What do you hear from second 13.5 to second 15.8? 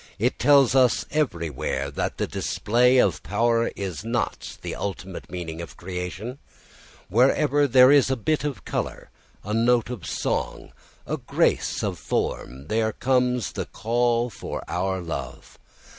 the call for our love.